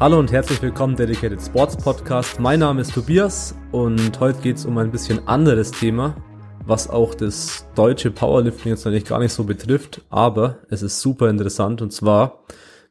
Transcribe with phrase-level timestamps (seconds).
[0.00, 2.40] Hallo und herzlich willkommen, Dedicated Sports Podcast.
[2.40, 6.16] Mein Name ist Tobias und heute geht es um ein bisschen anderes Thema,
[6.64, 11.28] was auch das deutsche Powerlifting jetzt eigentlich gar nicht so betrifft, aber es ist super
[11.28, 12.44] interessant und zwar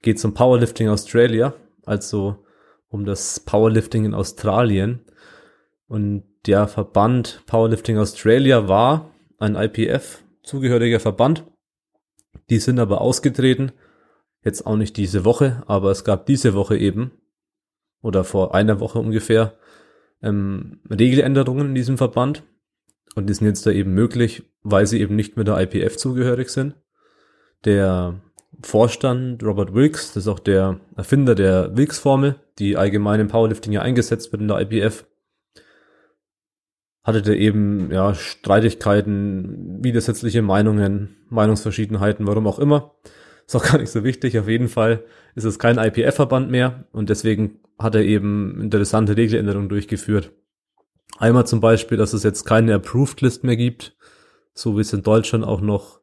[0.03, 1.53] geht es um Powerlifting Australia,
[1.83, 2.45] also
[2.89, 4.99] um das Powerlifting in Australien.
[5.87, 9.09] Und der Verband Powerlifting Australia war
[9.39, 11.45] ein IPF zugehöriger Verband.
[12.49, 13.71] Die sind aber ausgetreten
[14.43, 17.11] Jetzt auch nicht diese Woche, aber es gab diese Woche eben,
[18.01, 19.57] oder vor einer Woche ungefähr,
[20.21, 22.43] ähm, Regeländerungen in diesem Verband.
[23.15, 26.49] Und die sind jetzt da eben möglich, weil sie eben nicht mehr der IPF zugehörig
[26.49, 26.75] sind.
[27.65, 28.21] Der
[28.61, 33.81] Vorstand Robert Wilkes, das ist auch der Erfinder der Wilkes-Formel, die allgemein im Powerlifting ja
[33.81, 35.05] eingesetzt wird in der IPF,
[37.09, 42.95] hatte da eben ja Streitigkeiten, widersetzliche Meinungen, Meinungsverschiedenheiten, warum auch immer.
[43.45, 44.39] Ist auch gar nicht so wichtig.
[44.39, 45.03] Auf jeden Fall
[45.35, 50.31] ist es kein IPF-Verband mehr und deswegen hat er eben interessante Regeländerungen durchgeführt.
[51.17, 53.97] Einmal zum Beispiel, dass es jetzt keine Approved List mehr gibt,
[54.53, 55.99] so wie es in Deutschland auch noch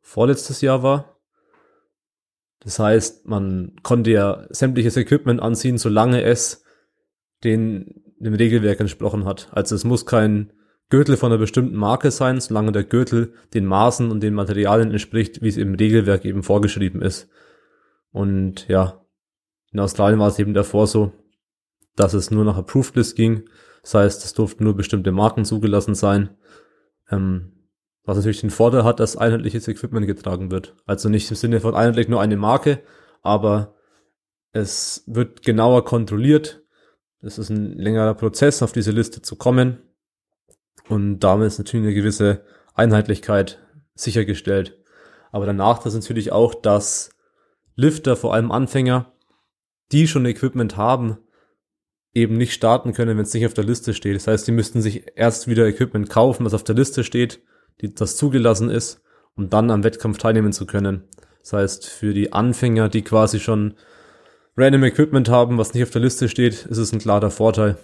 [0.00, 1.18] vorletztes Jahr war.
[2.60, 6.64] Das heißt, man konnte ja sämtliches Equipment anziehen, solange es
[7.42, 9.48] den, dem Regelwerk entsprochen hat.
[9.52, 10.52] Also es muss kein
[10.90, 15.42] Gürtel von einer bestimmten Marke sein, solange der Gürtel den Maßen und den Materialien entspricht,
[15.42, 17.28] wie es im Regelwerk eben vorgeschrieben ist.
[18.10, 19.02] Und ja,
[19.72, 21.12] in Australien war es eben davor so,
[21.96, 23.48] dass es nur nach Approved List ging.
[23.82, 26.36] Das heißt, es durften nur bestimmte Marken zugelassen sein.
[27.10, 27.52] Ähm,
[28.04, 30.74] was natürlich den Vorteil hat, dass einheitliches Equipment getragen wird.
[30.86, 32.82] Also nicht im Sinne von einheitlich nur eine Marke,
[33.22, 33.74] aber
[34.52, 36.61] es wird genauer kontrolliert.
[37.22, 39.78] Es ist ein längerer Prozess, auf diese Liste zu kommen.
[40.88, 43.60] Und damit ist natürlich eine gewisse Einheitlichkeit
[43.94, 44.78] sichergestellt.
[45.30, 47.10] Aber Nachteil ist natürlich auch, dass
[47.76, 49.12] Lifter, vor allem Anfänger,
[49.92, 51.18] die schon Equipment haben,
[52.12, 54.16] eben nicht starten können, wenn es nicht auf der Liste steht.
[54.16, 57.40] Das heißt, die müssten sich erst wieder Equipment kaufen, was auf der Liste steht,
[57.80, 59.00] die, das zugelassen ist,
[59.34, 61.04] um dann am Wettkampf teilnehmen zu können.
[61.40, 63.74] Das heißt, für die Anfänger, die quasi schon
[64.56, 67.78] random Equipment haben, was nicht auf der Liste steht, ist es ein klarer Vorteil.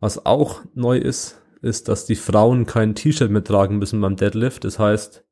[0.00, 4.64] Was auch neu ist, ist, dass die Frauen kein T-Shirt mehr tragen müssen beim Deadlift.
[4.64, 5.24] Das heißt,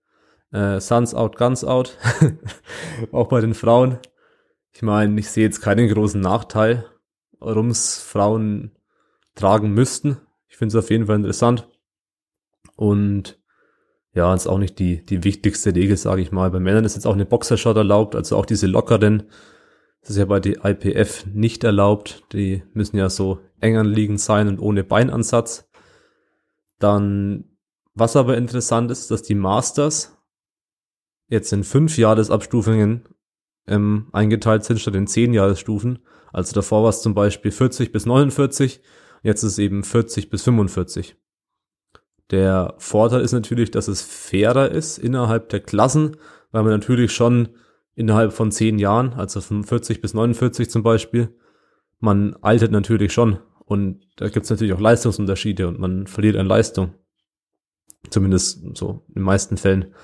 [0.52, 1.98] äh, Suns out, Guns out.
[3.12, 3.98] auch bei den Frauen.
[4.72, 6.86] Ich meine, ich sehe jetzt keinen großen Nachteil,
[7.38, 8.72] warum es Frauen
[9.34, 10.18] tragen müssten.
[10.48, 11.68] Ich finde es auf jeden Fall interessant.
[12.76, 13.38] Und
[14.14, 16.50] ja, ist auch nicht die, die wichtigste Regel, sage ich mal.
[16.50, 19.24] Bei Männern ist jetzt auch eine Boxershot erlaubt, also auch diese lockeren.
[20.04, 22.24] Das ist ja bei der IPF nicht erlaubt.
[22.34, 25.66] Die müssen ja so eng anliegend sein und ohne Beinansatz.
[26.78, 27.56] Dann,
[27.94, 30.14] was aber interessant ist, dass die Masters
[31.28, 33.08] jetzt in fünf Jahresabstufungen
[33.66, 36.00] ähm, eingeteilt sind, statt in zehn Jahresstufen.
[36.34, 38.82] Also davor war es zum Beispiel 40 bis 49,
[39.22, 41.16] jetzt ist es eben 40 bis 45.
[42.30, 46.18] Der Vorteil ist natürlich, dass es fairer ist innerhalb der Klassen,
[46.50, 47.48] weil man natürlich schon
[47.94, 51.34] innerhalb von zehn Jahren, also von 40 bis 49 zum Beispiel,
[52.00, 56.46] man altert natürlich schon und da gibt es natürlich auch Leistungsunterschiede und man verliert an
[56.46, 56.94] Leistung.
[58.10, 59.94] Zumindest so in den meisten Fällen.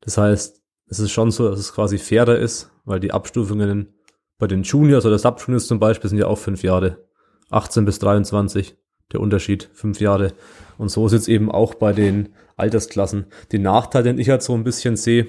[0.00, 3.94] Das heißt, es ist schon so, dass es quasi fairer ist, weil die Abstufungen
[4.38, 7.04] bei den Juniors oder Subjuniors zum Beispiel sind ja auch fünf Jahre.
[7.50, 8.76] 18 bis 23,
[9.12, 10.32] der Unterschied, fünf Jahre.
[10.76, 13.26] Und so ist es eben auch bei den Altersklassen.
[13.50, 15.26] Den Nachteil, den ich halt so ein bisschen sehe,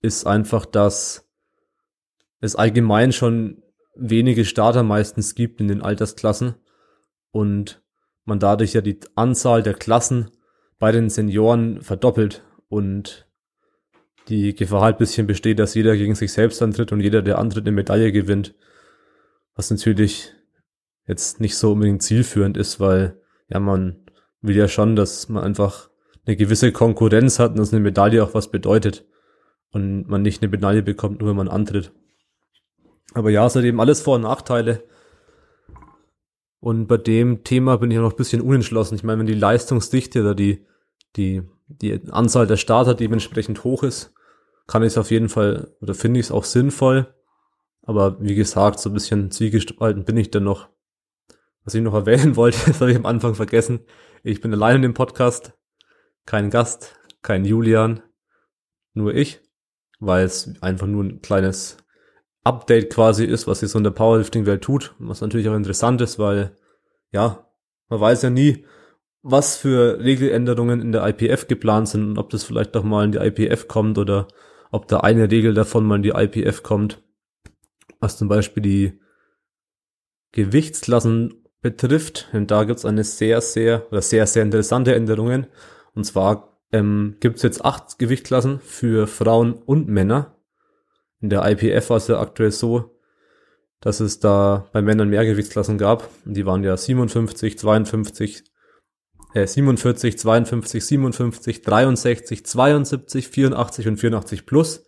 [0.00, 1.28] ist einfach, dass
[2.40, 3.62] es allgemein schon
[3.94, 6.54] wenige Starter meistens gibt in den Altersklassen
[7.32, 7.82] und
[8.24, 10.30] man dadurch ja die Anzahl der Klassen
[10.78, 13.28] bei den Senioren verdoppelt und
[14.28, 17.64] die Gefahr halt bisschen besteht, dass jeder gegen sich selbst antritt und jeder, der antritt,
[17.64, 18.54] eine Medaille gewinnt.
[19.54, 20.32] Was natürlich
[21.06, 24.06] jetzt nicht so unbedingt zielführend ist, weil ja, man
[24.40, 25.90] will ja schon, dass man einfach
[26.24, 29.04] eine gewisse Konkurrenz hat und dass eine Medaille auch was bedeutet
[29.72, 31.92] und man nicht eine Medaille bekommt, nur wenn man antritt.
[33.14, 34.84] Aber ja, es hat eben alles Vor- und Nachteile.
[36.60, 38.94] Und bei dem Thema bin ich auch noch ein bisschen unentschlossen.
[38.94, 40.66] Ich meine, wenn die Leistungsdichte oder die,
[41.16, 44.12] die, die Anzahl der Starter dementsprechend hoch ist,
[44.66, 47.12] kann ich es auf jeden Fall oder finde ich es auch sinnvoll.
[47.82, 50.68] Aber wie gesagt, so ein bisschen zwiegespalten bin ich dann noch.
[51.64, 53.80] Was ich noch erwähnen wollte, das habe ich am Anfang vergessen.
[54.22, 55.54] Ich bin allein in dem Podcast.
[56.26, 58.02] Kein Gast, kein Julian,
[58.92, 59.40] nur ich,
[60.00, 61.76] weil es einfach nur ein kleines
[62.42, 64.94] Update quasi ist, was sich so in der Powerlifting-Welt tut.
[64.98, 66.56] Was natürlich auch interessant ist, weil,
[67.12, 67.46] ja,
[67.88, 68.64] man weiß ja nie,
[69.22, 73.12] was für Regeländerungen in der IPF geplant sind und ob das vielleicht doch mal in
[73.12, 74.28] die IPF kommt oder
[74.70, 77.02] ob da eine Regel davon mal in die IPF kommt.
[77.98, 79.00] Was zum Beispiel die
[80.32, 82.28] Gewichtsklassen betrifft.
[82.32, 85.46] Und da gibt's eine sehr, sehr oder sehr, sehr interessante Änderungen.
[85.94, 90.36] Und zwar ähm, gibt's jetzt acht Gewichtsklassen für Frauen und Männer.
[91.20, 92.98] In der IPF war es ja aktuell so,
[93.80, 96.08] dass es da bei Männern mehr Gewichtsklassen gab.
[96.24, 98.44] Die waren ja 57, 52,
[99.34, 104.84] äh, 47, 52, 57, 63, 72, 84 und 84 plus.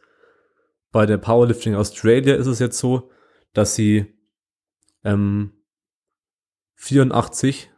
[0.90, 3.11] Bei der Powerlifting Australia ist es jetzt so,
[3.55, 4.14] dass sie
[5.05, 5.52] ähm,
[6.76, 7.70] 84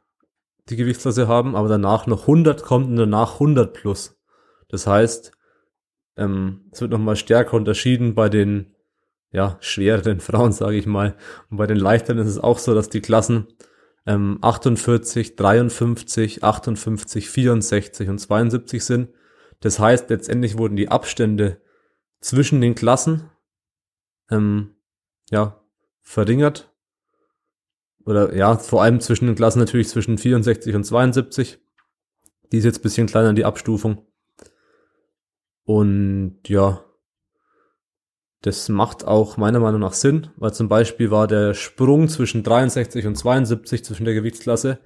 [0.70, 4.20] die Gewichtsklasse haben, aber danach noch 100 kommt und danach 100 plus.
[4.68, 5.32] Das heißt,
[6.16, 8.74] ähm, es wird nochmal stärker unterschieden bei den
[9.30, 11.16] ja, schwereren Frauen, sage ich mal.
[11.50, 13.48] Und bei den leichteren ist es auch so, dass die Klassen
[14.06, 19.08] ähm, 48, 53, 58, 64 und 72 sind.
[19.60, 21.60] Das heißt, letztendlich wurden die Abstände
[22.20, 23.30] zwischen den Klassen
[24.30, 24.76] ähm,
[25.30, 25.60] ja,
[26.02, 26.73] verringert.
[28.06, 31.58] Oder ja, vor allem zwischen den Klassen natürlich zwischen 64 und 72.
[32.52, 34.06] Die ist jetzt bisschen kleiner, die Abstufung.
[35.64, 36.84] Und ja,
[38.42, 43.06] das macht auch meiner Meinung nach Sinn, weil zum Beispiel war der Sprung zwischen 63
[43.06, 44.80] und 72 zwischen der Gewichtsklasse,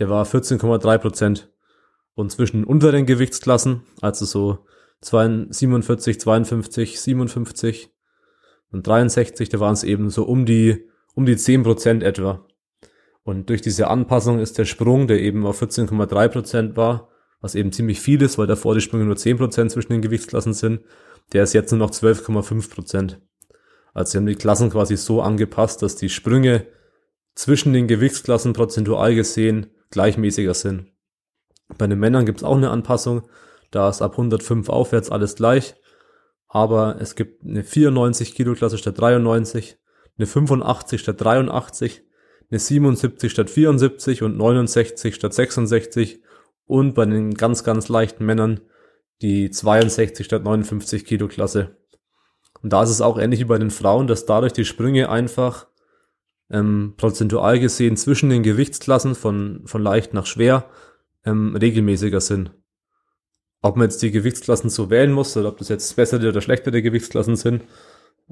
[0.00, 1.52] der war 14,3 Prozent.
[2.14, 4.66] Und zwischen unteren Gewichtsklassen, also so
[5.02, 7.90] 47, 52, 57
[8.72, 12.45] und 63, da waren es eben so um die, um die 10 Prozent etwa.
[13.26, 17.08] Und durch diese Anpassung ist der Sprung, der eben auf 14,3 Prozent war,
[17.40, 20.52] was eben ziemlich viel ist, weil davor die Sprünge nur 10 Prozent zwischen den Gewichtsklassen
[20.52, 20.82] sind,
[21.32, 23.20] der ist jetzt nur noch 12,5 Prozent.
[23.92, 26.68] Also sie haben die Klassen quasi so angepasst, dass die Sprünge
[27.34, 30.92] zwischen den Gewichtsklassen prozentual gesehen gleichmäßiger sind.
[31.78, 33.22] Bei den Männern gibt es auch eine Anpassung,
[33.72, 35.74] da ist ab 105 aufwärts alles gleich,
[36.46, 39.78] aber es gibt eine 94 Kilo Klasse statt 93,
[40.16, 42.05] eine 85 statt 83,
[42.50, 46.20] eine 77 statt 74 und 69 statt 66
[46.66, 48.60] und bei den ganz, ganz leichten Männern
[49.22, 51.76] die 62 statt 59 Kilo Klasse.
[52.62, 55.66] Und da ist es auch ähnlich wie bei den Frauen, dass dadurch die Sprünge einfach
[56.50, 60.68] ähm, prozentual gesehen zwischen den Gewichtsklassen von, von leicht nach schwer
[61.24, 62.52] ähm, regelmäßiger sind.
[63.62, 66.82] Ob man jetzt die Gewichtsklassen so wählen muss oder ob das jetzt bessere oder schlechtere
[66.82, 67.64] Gewichtsklassen sind,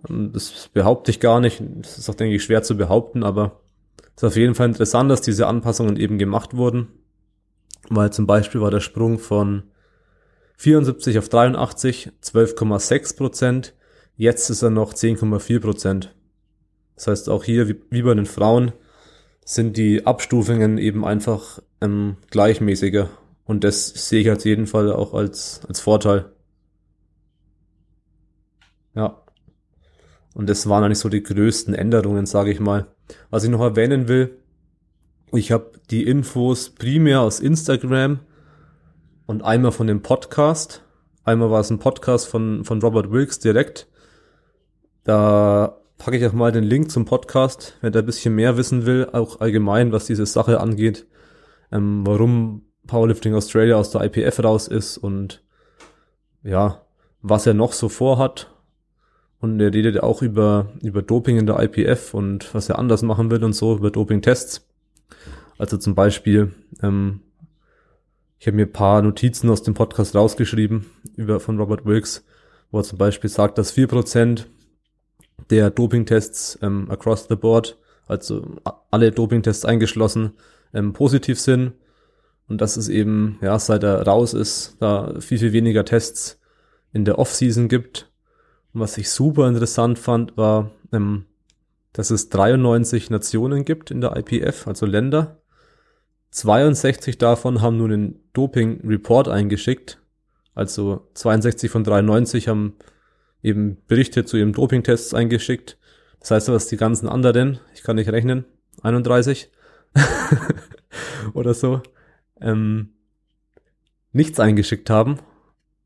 [0.09, 1.63] ähm, das behaupte ich gar nicht.
[1.81, 3.64] Das ist auch, denke ich, schwer zu behaupten, aber
[4.17, 6.89] es ist auf jeden Fall interessant, dass diese Anpassungen eben gemacht wurden.
[7.89, 9.65] Weil zum Beispiel war der Sprung von
[10.57, 13.75] 74 auf 83, 12,6 Prozent.
[14.17, 16.15] Jetzt ist er noch 10,4 Prozent.
[16.95, 18.73] Das heißt, auch hier, wie, bei den Frauen,
[19.45, 23.11] sind die Abstufungen eben einfach ähm, gleichmäßiger.
[23.45, 26.31] Und das sehe ich auf jeden Fall auch als, als Vorteil.
[28.95, 29.24] Ja.
[30.35, 32.89] Und das waren eigentlich so die größten Änderungen, sage ich mal.
[33.31, 34.37] Was ich noch erwähnen will,
[35.33, 38.21] ich habe die Infos primär aus Instagram
[39.27, 40.83] und einmal von dem Podcast.
[41.25, 43.89] Einmal war es ein Podcast von, von Robert Wilkes direkt.
[45.05, 48.87] Da packe ich auch mal den Link zum Podcast, wenn der ein bisschen mehr wissen
[48.87, 51.07] will, auch allgemein, was diese Sache angeht,
[51.73, 55.43] ähm, warum Powerlifting Australia aus der IPF raus ist und
[56.43, 56.83] ja,
[57.23, 58.54] was er noch so vorhat.
[59.45, 63.31] Und er redet auch über, über Doping in der IPF und was er anders machen
[63.31, 64.67] will und so, über Doping-Tests.
[65.59, 67.21] Also zum Beispiel, ähm,
[68.39, 72.25] ich habe mir paar Notizen aus dem Podcast rausgeschrieben über von Robert Wilkes,
[72.71, 74.47] wo er zum Beispiel sagt, dass vier Prozent
[75.51, 78.57] der Dopingtests ähm, across the board, also
[78.91, 80.33] alle Dopingtests eingeschlossen,
[80.73, 81.75] ähm, positiv sind.
[82.49, 86.41] Und dass es eben, ja, seit er raus ist, da viel, viel weniger Tests
[86.95, 88.11] in der Off-Season gibt.
[88.75, 91.27] Und was ich super interessant fand, war, ähm,
[91.93, 95.41] dass es 93 Nationen gibt in der IPF, also Länder,
[96.33, 100.01] 62 davon haben nun einen Doping-Report eingeschickt.
[100.53, 102.75] Also 62 von 93 haben
[103.41, 105.79] eben Berichte zu ihren Doping-Tests eingeschickt.
[106.19, 108.45] Das heißt, was die ganzen anderen, ich kann nicht rechnen,
[108.83, 109.53] 31
[111.35, 111.83] oder so,
[112.41, 112.95] ähm,
[114.11, 115.21] nichts eingeschickt haben.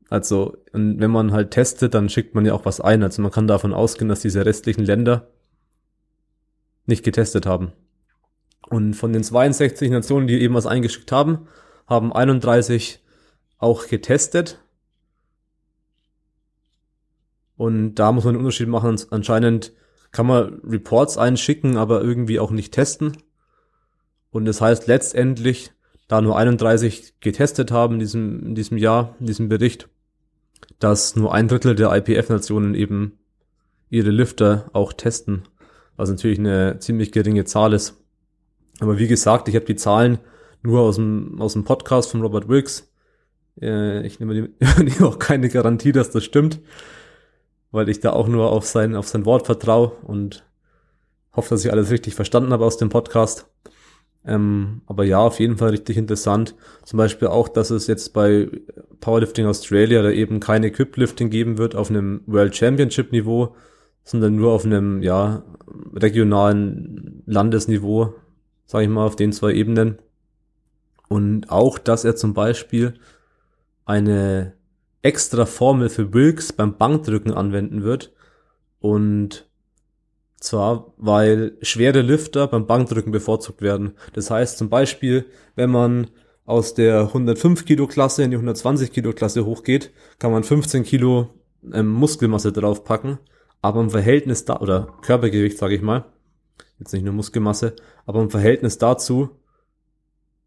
[0.09, 3.03] Also, wenn man halt testet, dann schickt man ja auch was ein.
[3.03, 5.27] Also man kann davon ausgehen, dass diese restlichen Länder
[6.85, 7.73] nicht getestet haben.
[8.69, 11.47] Und von den 62 Nationen, die eben was eingeschickt haben,
[11.87, 13.03] haben 31
[13.57, 14.59] auch getestet.
[17.55, 18.99] Und da muss man einen Unterschied machen.
[19.11, 19.73] Anscheinend
[20.11, 23.17] kann man Reports einschicken, aber irgendwie auch nicht testen.
[24.31, 25.71] Und das heißt letztendlich,
[26.07, 29.89] da nur 31 getestet haben in diesem, in diesem Jahr, in diesem Bericht,
[30.79, 33.19] dass nur ein Drittel der IPF-Nationen eben
[33.89, 35.43] ihre Lifter auch testen,
[35.97, 37.95] was natürlich eine ziemlich geringe Zahl ist.
[38.79, 40.19] Aber wie gesagt, ich habe die Zahlen
[40.61, 42.91] nur aus dem, aus dem Podcast von Robert Wilkes.
[43.61, 46.59] Äh, ich nehme, nehme auch keine Garantie, dass das stimmt,
[47.71, 50.45] weil ich da auch nur auf sein, auf sein Wort vertraue und
[51.33, 53.47] hoffe, dass ich alles richtig verstanden habe aus dem Podcast.
[54.25, 56.55] Ähm, aber ja, auf jeden Fall richtig interessant.
[56.83, 58.49] Zum Beispiel auch, dass es jetzt bei
[58.99, 63.55] Powerlifting Australia da eben keine Equiplifting geben wird auf einem World Championship Niveau,
[64.03, 65.43] sondern nur auf einem, ja,
[65.93, 68.13] regionalen Landesniveau,
[68.65, 69.99] sage ich mal, auf den zwei Ebenen.
[71.07, 72.93] Und auch, dass er zum Beispiel
[73.85, 74.53] eine
[75.01, 78.13] extra Formel für Wilks beim Bankdrücken anwenden wird
[78.79, 79.48] und
[80.39, 83.93] zwar, weil schwere Lifter beim Bankdrücken bevorzugt werden.
[84.13, 86.07] Das heißt zum Beispiel, wenn man
[86.45, 91.29] aus der 105 Kilo Klasse in die 120 Kilo Klasse hochgeht, kann man 15 Kilo
[91.73, 93.19] ähm, Muskelmasse draufpacken,
[93.61, 96.05] aber im Verhältnis da, oder Körpergewicht sage ich mal,
[96.79, 99.29] jetzt nicht nur Muskelmasse, aber im Verhältnis dazu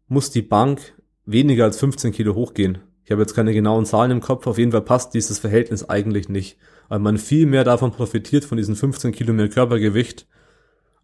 [0.07, 0.93] muss die Bank
[1.25, 2.79] weniger als 15 Kilo hochgehen.
[3.05, 6.29] Ich habe jetzt keine genauen Zahlen im Kopf, auf jeden Fall passt dieses Verhältnis eigentlich
[6.29, 6.57] nicht
[6.89, 10.27] weil man viel mehr davon profitiert, von diesen 15 Kilo mehr Körpergewicht,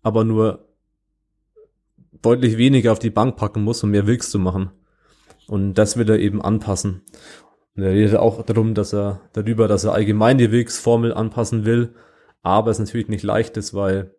[0.01, 0.67] aber nur
[2.21, 4.71] deutlich weniger auf die Bank packen muss, um mehr Wilks zu machen.
[5.47, 7.01] Und das will er eben anpassen.
[7.75, 11.95] Und er redet auch darum, dass er darüber, dass er allgemein die Wilks-Formel anpassen will,
[12.43, 14.13] aber es natürlich nicht leicht ist, weil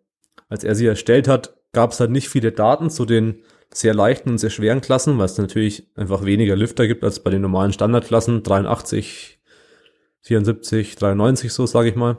[0.49, 4.29] als er sie erstellt hat, gab es halt nicht viele Daten zu den sehr leichten
[4.29, 7.73] und sehr schweren Klassen, weil es natürlich einfach weniger Lüfter gibt als bei den normalen
[7.73, 9.39] Standardklassen, 83
[10.21, 12.17] 74, 93 so, sage ich mal.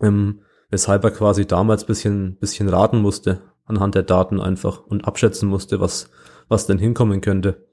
[0.00, 5.48] Ähm, weshalb er quasi damals bisschen, bisschen raten musste anhand der Daten einfach und abschätzen
[5.48, 6.10] musste, was,
[6.48, 7.66] was denn hinkommen könnte.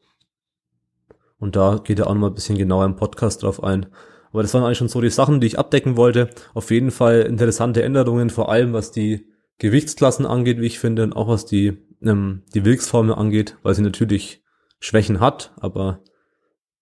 [1.39, 3.87] Und da geht er auch noch mal ein bisschen genauer im Podcast drauf ein.
[4.31, 6.29] Aber das waren eigentlich schon so die Sachen, die ich abdecken wollte.
[6.53, 9.27] Auf jeden Fall interessante Änderungen, vor allem was die
[9.59, 13.81] Gewichtsklassen angeht, wie ich finde, und auch was die, ähm, die Wilksformel angeht, weil sie
[13.81, 14.43] natürlich
[14.79, 16.03] Schwächen hat, aber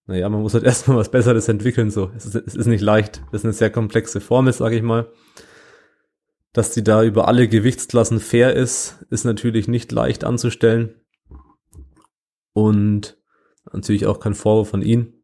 [0.08, 2.12] naja, man muss halt erstmal was Besseres entwickeln, so.
[2.16, 3.22] Es ist, es ist nicht leicht.
[3.32, 5.12] Das ist eine sehr komplexe Formel, sage ich mal.
[6.54, 10.96] Dass die da über alle Gewichtsklassen fair ist, ist natürlich nicht leicht anzustellen.
[12.54, 13.18] Und
[13.72, 15.24] natürlich auch kein Vorwurf von ihnen.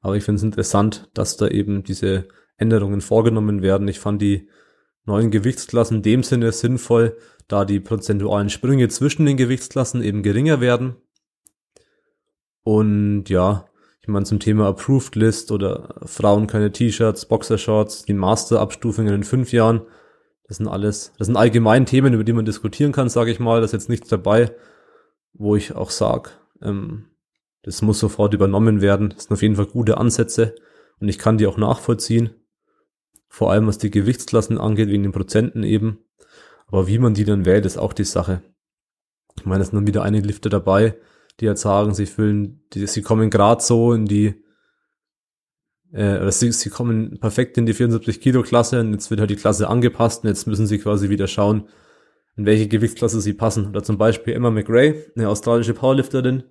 [0.00, 3.88] Aber ich finde es interessant, dass da eben diese Änderungen vorgenommen werden.
[3.88, 4.48] Ich fand die
[5.06, 7.16] neuen Gewichtsklassen in dem Sinne sinnvoll,
[7.48, 10.96] da die prozentualen Sprünge zwischen den Gewichtsklassen eben geringer werden.
[12.62, 13.66] Und ja,
[14.06, 19.52] ich meine, zum Thema Approved List oder Frauen keine T-Shirts, Boxershorts, die Master-Abstufungen in fünf
[19.52, 19.82] Jahren.
[20.48, 23.60] Das sind alles, das sind allgemein Themen, über die man diskutieren kann, sage ich mal.
[23.60, 24.54] Da ist jetzt nichts dabei,
[25.32, 26.30] wo ich auch sage,
[26.62, 27.06] ähm,
[27.62, 29.10] das muss sofort übernommen werden.
[29.10, 30.54] Das sind auf jeden Fall gute Ansätze
[31.00, 32.30] und ich kann die auch nachvollziehen.
[33.28, 35.98] Vor allem was die Gewichtsklassen angeht, wegen den Prozenten eben.
[36.68, 38.42] Aber wie man die dann wählt, ist auch die Sache.
[39.38, 40.96] Ich meine, es sind dann wieder einige Lifter dabei,
[41.40, 44.42] die jetzt sagen, sie fühlen, die, sie kommen gerade so in die,
[45.92, 49.36] äh, sie, sie kommen perfekt in die 74 Kilo Klasse und jetzt wird halt die
[49.36, 51.68] Klasse angepasst und jetzt müssen sie quasi wieder schauen,
[52.36, 53.68] in welche Gewichtsklasse sie passen.
[53.68, 56.44] Oder zum Beispiel Emma McRae, eine australische Powerlifterin,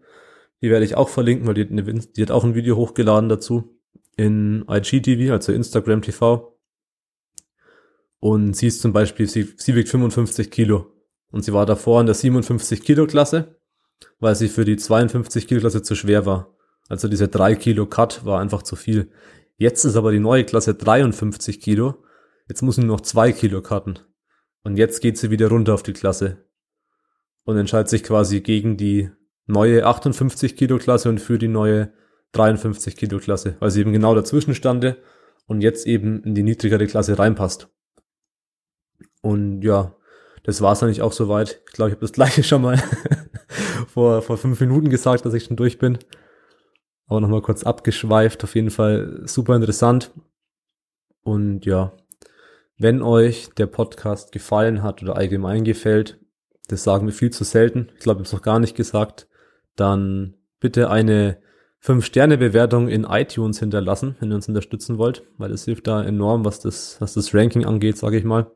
[0.62, 3.79] die werde ich auch verlinken, weil die, die hat auch ein Video hochgeladen dazu
[4.15, 6.55] in IGTV, also Instagram TV.
[8.25, 10.91] Und sie ist zum Beispiel, sie, sie wiegt 55 Kilo.
[11.32, 13.55] Und sie war davor in der 57 Kilo Klasse
[14.20, 16.55] weil sie für die 52 Kilo Klasse zu schwer war.
[16.88, 19.10] Also diese 3 Kilo Cut war einfach zu viel.
[19.58, 22.03] Jetzt ist aber die neue Klasse 53 Kilo.
[22.48, 24.00] Jetzt muss sie nur noch 2 Kilo cutten.
[24.63, 26.46] Und jetzt geht sie wieder runter auf die Klasse.
[27.44, 29.10] Und entscheidet sich quasi gegen die
[29.46, 31.94] neue 58 Kilo Klasse und für die neue
[32.32, 34.98] 53 Kilo Klasse, weil sie eben genau dazwischen stande
[35.46, 37.70] und jetzt eben in die niedrigere Klasse reinpasst.
[39.22, 39.96] Und ja,
[40.44, 41.62] das war es eigentlich auch soweit.
[41.68, 42.82] Ich glaube, ich habe das gleiche schon mal
[43.88, 45.98] vor, vor fünf Minuten gesagt, dass ich schon durch bin.
[47.08, 48.44] Aber nochmal kurz abgeschweift.
[48.44, 50.12] Auf jeden Fall super interessant.
[51.24, 51.94] Und ja,
[52.78, 56.20] wenn euch der Podcast gefallen hat oder allgemein gefällt,
[56.68, 57.90] das sagen wir viel zu selten.
[57.96, 59.28] Ich glaube, ich habe es noch gar nicht gesagt.
[59.75, 61.38] Dann bitte eine
[61.84, 66.60] 5-Sterne-Bewertung in iTunes hinterlassen, wenn ihr uns unterstützen wollt, weil das hilft da enorm, was
[66.60, 68.52] das, was das Ranking angeht, sage ich mal.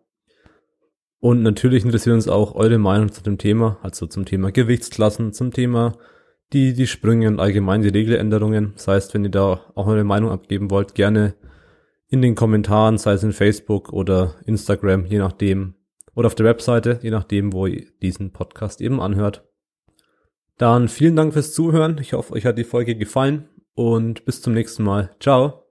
[1.20, 5.52] Und natürlich interessiert uns auch eure Meinung zu dem Thema, also zum Thema Gewichtsklassen, zum
[5.52, 5.98] Thema
[6.54, 8.74] die, die Sprünge und allgemein die Regeländerungen.
[8.76, 11.36] Das heißt, wenn ihr da auch eure Meinung abgeben wollt, gerne
[12.08, 15.76] in den Kommentaren, sei es in Facebook oder Instagram, je nachdem,
[16.16, 19.48] oder auf der Webseite, je nachdem, wo ihr diesen Podcast eben anhört.
[20.58, 21.98] Dann vielen Dank fürs Zuhören.
[22.02, 25.12] Ich hoffe, euch hat die Folge gefallen und bis zum nächsten Mal.
[25.20, 25.69] Ciao.